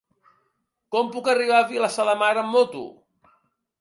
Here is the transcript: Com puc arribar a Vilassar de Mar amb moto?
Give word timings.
Com 0.95 1.11
puc 1.15 1.29
arribar 1.33 1.59
a 1.59 1.67
Vilassar 1.73 2.07
de 2.11 2.17
Mar 2.23 2.31
amb 2.45 2.57
moto? 2.59 2.87